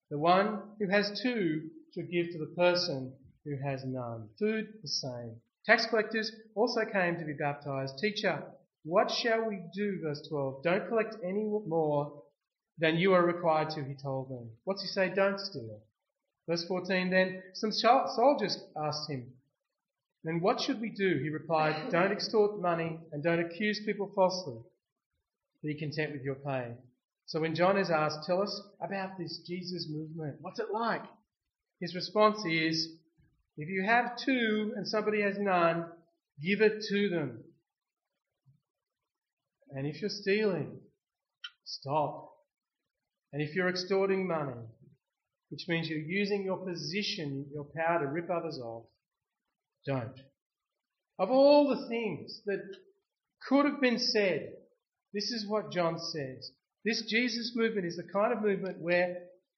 [0.10, 3.13] The one who has two should give to the person
[3.50, 4.30] who has none.
[4.38, 5.36] Food, the same.
[5.66, 7.98] Tax collectors also came to be baptized.
[7.98, 8.44] Teacher,
[8.84, 10.00] what shall we do?
[10.02, 10.64] Verse 12.
[10.64, 12.24] Don't collect any more
[12.78, 14.50] than you are required to, he told them.
[14.64, 15.12] What's he say?
[15.14, 15.80] Don't steal.
[16.48, 17.10] Verse 14.
[17.10, 19.32] Then some soldiers asked him,
[20.24, 21.20] Then what should we do?
[21.22, 24.60] He replied, Don't extort money and don't accuse people falsely.
[25.64, 26.74] Be content with your pay.
[27.26, 30.38] So when John is asked, Tell us about this Jesus movement.
[30.42, 31.04] What's it like?
[31.82, 32.96] His response is,
[33.60, 35.86] if you have two and somebody has none,
[36.41, 37.43] give it to them.
[39.72, 40.80] And if you're stealing,
[41.65, 42.32] stop.
[43.34, 44.56] And if you're extorting money,
[45.50, 48.86] which means you're using your position, your power to rip others off,
[49.86, 50.17] don't.
[51.19, 52.63] Of all the things that
[53.45, 54.54] could have been said,
[55.13, 56.50] this is what John says.
[56.86, 59.17] This Jesus movement is the kind of movement where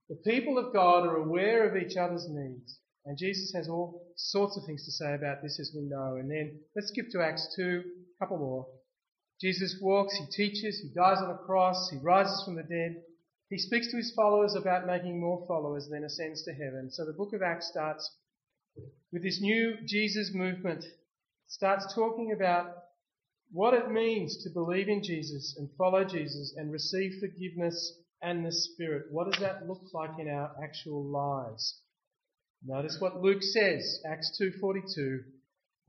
[0.10, 2.80] the people of God are aware of each other's needs.
[3.06, 6.18] And Jesus has all sorts of things to say about this as we know.
[6.18, 7.84] And then let's skip to Acts 2,
[8.16, 8.68] a couple more.
[9.40, 13.02] Jesus walks, he teaches, he dies on a cross, he rises from the dead.
[13.50, 16.90] He speaks to his followers about making more followers, then ascends to heaven.
[16.92, 18.10] So the book of Acts starts
[19.12, 20.84] with this new Jesus movement.
[20.84, 20.94] It
[21.48, 22.72] starts talking about
[23.52, 28.52] what it means to believe in Jesus and follow Jesus and receive forgiveness and the
[28.52, 29.08] Spirit.
[29.12, 31.82] What does that look like in our actual lives?
[32.64, 35.20] Notice what Luke says, Acts 2.42.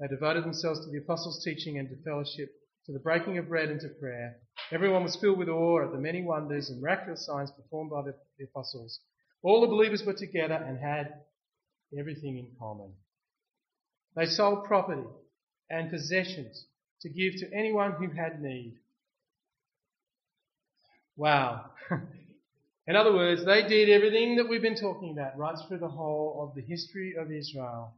[0.01, 2.51] They devoted themselves to the apostles' teaching and to fellowship,
[2.87, 4.37] to the breaking of bread and to prayer.
[4.71, 8.15] Everyone was filled with awe at the many wonders and miraculous signs performed by the,
[8.39, 9.01] the apostles.
[9.43, 11.13] All the believers were together and had
[11.99, 12.95] everything in common.
[14.17, 15.07] They sold property
[15.69, 16.67] and possessions
[17.03, 18.79] to give to anyone who had need.
[21.17, 21.67] Wow.
[22.87, 26.43] In other words, they did everything that we've been talking about right through the whole
[26.43, 27.95] of the history of Israel.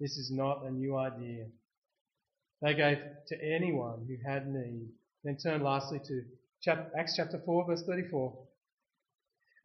[0.00, 1.46] This is not a new idea.
[2.60, 4.88] They gave to anyone who had need.
[5.22, 6.24] Then turn lastly to
[6.98, 8.36] Acts chapter 4, verse 34.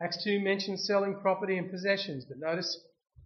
[0.02, 2.80] Acts 2 mentions selling property and possessions, but notice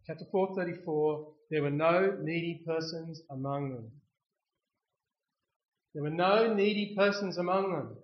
[0.06, 3.92] chapter 4, 34, there were no needy persons among them.
[5.94, 7.98] There were no needy persons among them.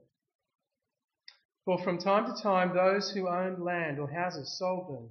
[1.65, 5.09] For from time to time, those who owned land or houses sold them,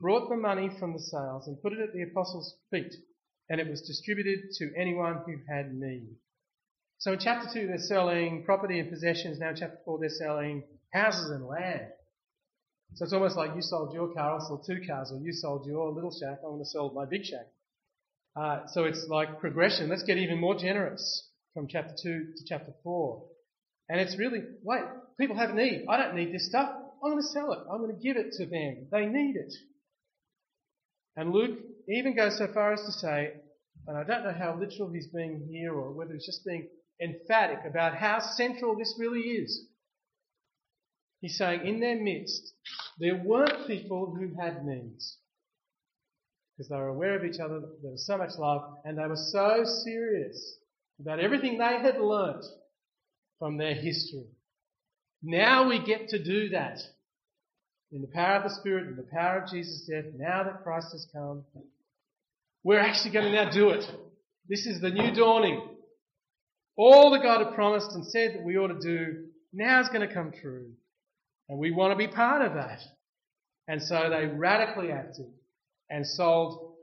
[0.00, 2.94] brought the money from the sales, and put it at the apostles' feet,
[3.48, 6.16] and it was distributed to anyone who had need.
[6.98, 9.40] So in chapter 2, they're selling property and possessions.
[9.40, 11.88] Now in chapter 4, they're selling houses and land.
[12.94, 15.66] So it's almost like you sold your car, I sold two cars, or you sold
[15.66, 17.46] your little shack, I'm going to sell my big shack.
[18.36, 19.88] Uh, so it's like progression.
[19.88, 23.24] Let's get even more generous from chapter 2 to chapter 4.
[23.88, 24.84] And it's really, wait,
[25.18, 25.84] people have need.
[25.88, 26.70] I don't need this stuff.
[27.04, 27.60] I'm going to sell it.
[27.70, 28.86] I'm going to give it to them.
[28.90, 29.52] They need it.
[31.16, 33.32] And Luke even goes so far as to say,
[33.86, 36.68] and I don't know how literal he's being here or whether he's just being
[37.00, 39.66] emphatic about how central this really is.
[41.20, 42.52] He's saying in their midst,
[42.98, 45.18] there weren't people who had needs.
[46.56, 49.16] Because they were aware of each other, there was so much love, and they were
[49.16, 50.56] so serious
[51.00, 52.44] about everything they had learnt
[53.38, 54.26] from their history.
[55.22, 56.78] Now we get to do that.
[57.92, 60.88] In the power of the Spirit, in the power of Jesus' death, now that Christ
[60.92, 61.44] has come,
[62.64, 63.84] we're actually going to now do it.
[64.48, 65.60] This is the new dawning.
[66.76, 70.06] All that God had promised and said that we ought to do now is going
[70.06, 70.70] to come true.
[71.48, 72.80] And we want to be part of that.
[73.68, 75.26] And so they radically acted
[75.90, 76.76] and sold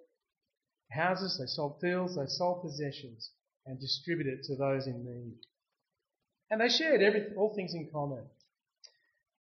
[0.91, 3.31] houses, they sold fields, they sold possessions
[3.65, 5.37] and distributed it to those in need.
[6.51, 8.23] And they shared everything, all things in common.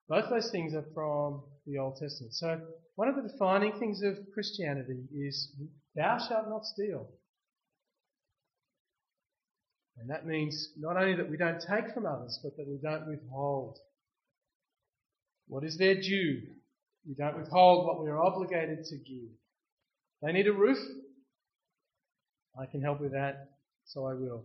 [0.10, 2.34] Both those things are from the Old Testament.
[2.34, 2.62] So
[2.96, 5.52] one of the defining things of Christianity is
[5.96, 7.08] thou shalt not steal.
[10.00, 13.08] And that means not only that we don't take from others, but that we don't
[13.08, 13.80] withhold.
[15.48, 16.42] What is their due?
[17.08, 19.30] We don't withhold what we are obligated to give.
[20.22, 20.78] They need a roof.
[22.60, 23.50] I can help with that,
[23.86, 24.44] so I will.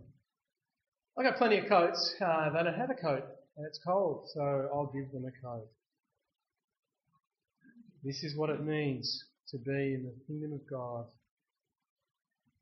[1.18, 2.14] I've got plenty of coats.
[2.20, 3.24] Uh, they don't have a coat,
[3.56, 4.40] and it's cold, so
[4.72, 5.68] I'll give them a coat.
[8.02, 11.06] This is what it means to be in the kingdom of God.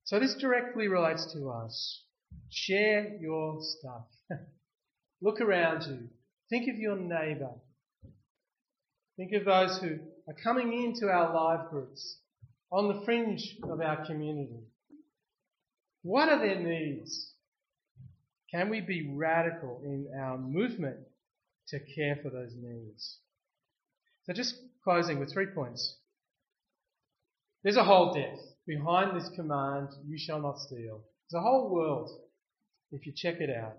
[0.05, 2.03] So this directly relates to us.
[2.51, 4.07] Share your stuff.
[5.23, 6.09] Look around you.
[6.49, 7.53] Think of your neighbour.
[9.17, 9.99] Think of those who
[10.29, 12.19] are coming into our live groups
[12.73, 14.65] on the fringe of our community.
[16.03, 17.33] What are their needs?
[18.51, 20.99] Can we be radical in our movement
[21.69, 23.19] to care for those needs?
[24.25, 25.97] So just closing with three points.
[27.63, 28.41] There's a whole depth
[28.71, 31.03] behind this command, you shall not steal.
[31.31, 32.09] There's a whole world
[32.93, 33.77] if you check it out.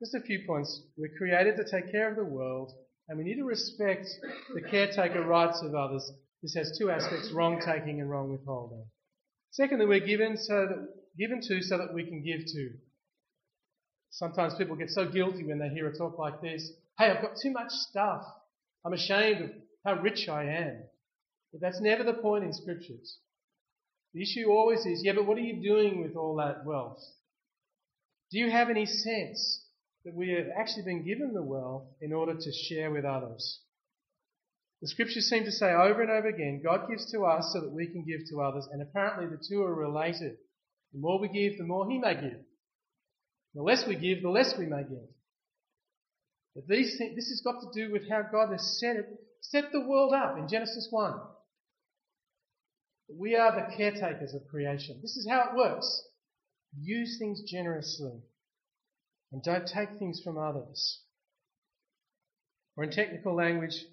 [0.00, 0.82] Just a few points.
[0.96, 2.72] We're created to take care of the world
[3.08, 4.06] and we need to respect
[4.54, 6.10] the caretaker rights of others.
[6.42, 8.84] This has two aspects, wrong taking and wrong withholding.
[9.50, 10.88] Secondly, we're given so that,
[11.18, 12.70] given to so that we can give to.
[14.12, 16.70] Sometimes people get so guilty when they hear a talk like this.
[16.98, 18.22] Hey, I've got too much stuff.
[18.84, 19.50] I'm ashamed of
[19.86, 20.82] how rich I am.
[21.50, 23.18] But that's never the point in scriptures.
[24.12, 27.02] The issue always is, yeah, but what are you doing with all that wealth?
[28.30, 29.64] Do you have any sense
[30.04, 33.60] that we have actually been given the wealth in order to share with others?
[34.82, 37.72] The scriptures seem to say over and over again, God gives to us so that
[37.72, 40.36] we can give to others, and apparently the two are related.
[40.92, 42.40] The more we give, the more He may give.
[43.54, 45.08] The less we give, the less we may give.
[46.54, 49.06] But these things, this has got to do with how God has set it,
[49.40, 51.14] set the world up in Genesis 1.
[53.14, 54.98] We are the caretakers of creation.
[55.02, 56.02] This is how it works.
[56.78, 58.22] Use things generously
[59.32, 61.00] and don't take things from others.
[62.76, 63.84] Or in technical language,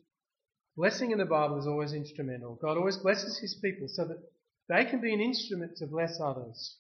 [0.78, 2.60] blessing in the Bible is always instrumental.
[2.62, 4.22] God always blesses his people so that
[4.70, 6.78] they can be an instrument to bless others.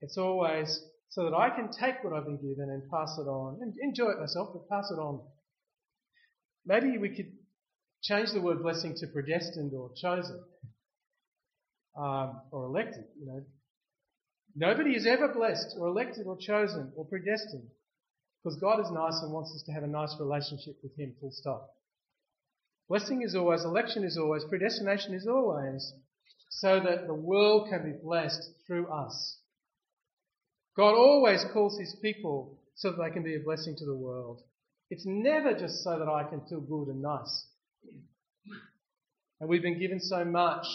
[0.00, 3.58] It's always so that I can take what I've been given and pass it on
[3.62, 5.20] and enjoy it myself, but pass it on.
[6.66, 7.32] Maybe we could
[8.02, 10.40] change the word blessing to predestined or chosen
[11.96, 13.04] um, or elected.
[13.18, 13.42] You know,
[14.54, 17.68] nobody is ever blessed or elected or chosen or predestined
[18.42, 21.14] because God is nice and wants us to have a nice relationship with Him.
[21.20, 21.70] Full stop.
[22.88, 25.92] Blessing is always, election is always, predestination is always,
[26.50, 29.37] so that the world can be blessed through us.
[30.78, 34.42] God always calls his people so that they can be a blessing to the world.
[34.90, 37.46] It's never just so that I can feel good and nice.
[39.40, 40.66] And we've been given so much.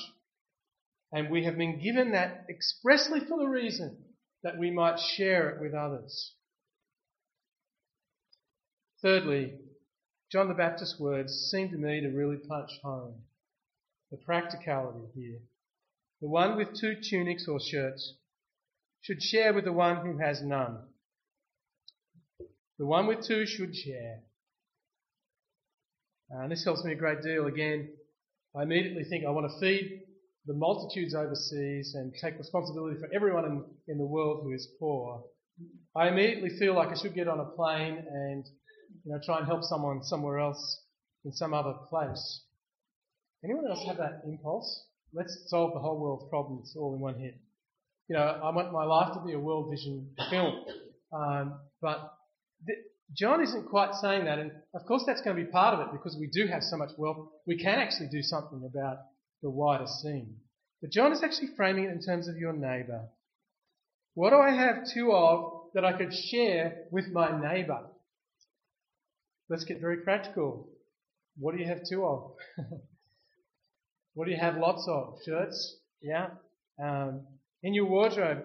[1.13, 3.95] And we have been given that expressly for the reason
[4.43, 6.33] that we might share it with others.
[9.01, 9.53] Thirdly,
[10.33, 13.13] John the Baptist's words seem to me to really punch home
[14.11, 15.39] the practicality here.
[16.21, 18.15] The one with two tunics or shirts
[19.03, 20.77] should share with the one who has none.
[22.79, 24.21] The one with two should share.
[26.29, 27.45] And this helps me a great deal.
[27.45, 27.89] Again,
[28.57, 30.03] I immediately think I want to feed
[30.45, 35.23] the multitudes overseas and take responsibility for everyone in, in the world who is poor.
[35.95, 38.45] I immediately feel like I should get on a plane and
[39.03, 40.81] you know, try and help someone somewhere else
[41.25, 42.43] in some other place.
[43.43, 44.85] Anyone else have that impulse?
[45.13, 47.35] Let's solve the whole world's problems all in one hit
[48.07, 50.65] you know, I want my life to be a world vision film.
[51.11, 52.13] Um, but
[52.65, 52.79] th-
[53.15, 55.91] John isn't quite saying that, and of course that's going to be part of it
[55.93, 57.27] because we do have so much wealth.
[57.45, 58.97] We can actually do something about
[59.41, 60.35] the wider scene.
[60.81, 63.05] But John is actually framing it in terms of your neighbour.
[64.15, 67.87] What do I have two of that I could share with my neighbour?
[69.49, 70.67] Let's get very practical.
[71.37, 72.33] What do you have two of?
[74.13, 75.17] what do you have lots of?
[75.25, 75.77] Shirts?
[76.01, 76.27] Yeah.
[76.83, 77.21] Um,
[77.63, 78.43] in your wardrobe,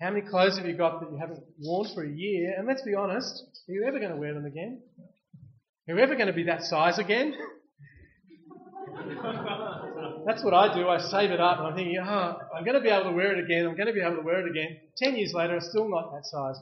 [0.00, 2.54] how many clothes have you got that you haven't worn for a year?
[2.58, 4.82] And let's be honest, are you ever going to wear them again?
[5.88, 7.34] Are you ever going to be that size again?
[10.26, 10.88] That's what I do.
[10.88, 13.38] I save it up and I'm thinking, oh, I'm going to be able to wear
[13.38, 13.66] it again.
[13.66, 14.78] I'm going to be able to wear it again.
[14.96, 16.56] Ten years later, I'm still not that size.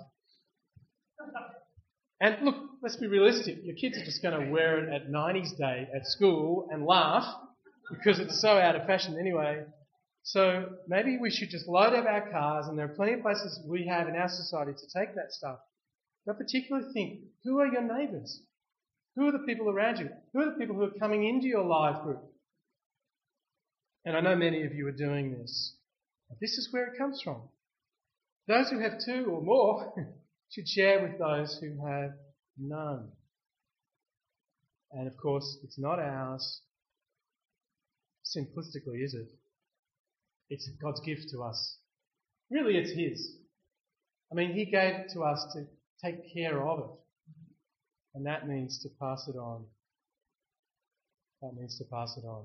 [2.20, 3.58] And look, let's be realistic.
[3.64, 7.24] Your kids are just going to wear it at 90s day at school and laugh
[7.90, 9.64] because it's so out of fashion anyway.
[10.22, 13.60] So maybe we should just load up our cars, and there are plenty of places
[13.66, 15.58] we have in our society to take that stuff.
[16.24, 18.40] But particularly think, who are your neighbours?
[19.16, 20.08] Who are the people around you?
[20.32, 22.22] Who are the people who are coming into your life group?
[24.04, 25.74] And I know many of you are doing this.
[26.40, 27.42] This is where it comes from.
[28.48, 29.92] Those who have two or more
[30.50, 32.12] should share with those who have
[32.58, 33.10] none.
[34.92, 36.60] And of course, it's not ours
[38.24, 39.28] simplistically, is it?
[40.52, 41.78] It's God's gift to us.
[42.50, 43.36] Really, it's His.
[44.30, 45.64] I mean, He gave it to us to
[46.04, 46.90] take care of it.
[48.14, 49.64] And that means to pass it on.
[51.40, 52.44] That means to pass it on.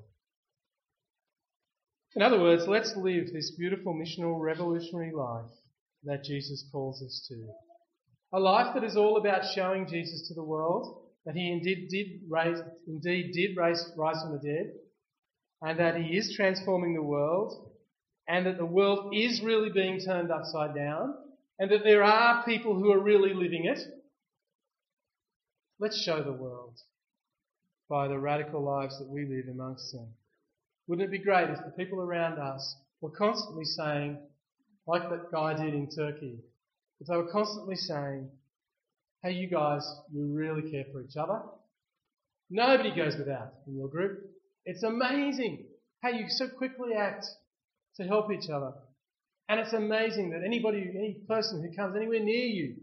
[2.15, 5.51] In other words, let's live this beautiful missional revolutionary life
[6.05, 7.49] that Jesus calls us to.
[8.31, 12.21] A life that is all about showing Jesus to the world, that he indeed did
[12.29, 14.71] raise, indeed did raise, rise from the dead,
[15.61, 17.73] and that he is transforming the world,
[18.27, 21.15] and that the world is really being turned upside down,
[21.59, 23.79] and that there are people who are really living it.
[25.79, 26.77] Let's show the world
[27.89, 30.07] by the radical lives that we live amongst them.
[30.87, 34.17] Wouldn't it be great if the people around us were constantly saying,
[34.85, 36.39] like that guy did in Turkey,
[36.99, 38.29] if they were constantly saying,
[39.23, 41.41] hey, you guys, we really care for each other.
[42.49, 44.19] Nobody goes without in your group.
[44.65, 45.65] It's amazing
[46.01, 47.25] how you so quickly act
[47.97, 48.73] to help each other.
[49.49, 52.75] And it's amazing that anybody, any person who comes anywhere near you,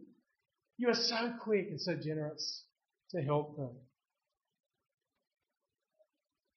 [0.78, 2.64] you are so quick and so generous
[3.10, 3.70] to help them.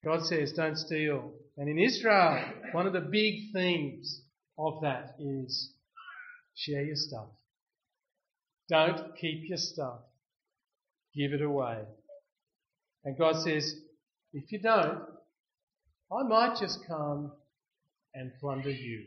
[0.04, 1.34] God says, don't steal.
[1.58, 2.42] And in Israel,
[2.72, 4.22] one of the big themes
[4.58, 5.74] of that is
[6.56, 7.28] share your stuff.
[8.70, 10.00] Don't keep your stuff.
[11.16, 11.80] Give it away.
[13.04, 13.76] And God says,
[14.34, 15.02] if you don't,
[16.12, 17.32] I might just come
[18.18, 19.06] and plunder you.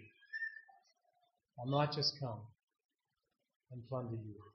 [1.61, 2.41] I might just come
[3.73, 4.50] and plunder you.